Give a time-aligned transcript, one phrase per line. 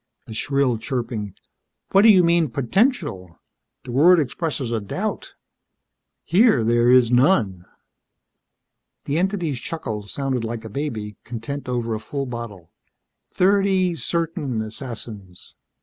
[0.25, 1.35] The shrill chirping:
[1.91, 3.39] "What do you mean, potential?
[3.83, 5.35] The word expresses a doubt.
[6.23, 7.65] Here there is none."
[9.05, 12.71] The entity's chuckle sounded like a baby, content over a full bottle.
[13.31, 15.53] "Thirty certain assassins."